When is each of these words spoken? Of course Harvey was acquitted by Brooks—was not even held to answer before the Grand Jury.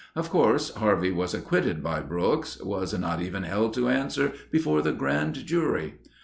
Of 0.15 0.31
course 0.31 0.71
Harvey 0.73 1.11
was 1.11 1.35
acquitted 1.35 1.83
by 1.83 1.99
Brooks—was 1.99 2.97
not 2.97 3.21
even 3.21 3.43
held 3.43 3.75
to 3.75 3.87
answer 3.87 4.33
before 4.49 4.81
the 4.81 4.93
Grand 4.93 5.45
Jury. 5.45 5.99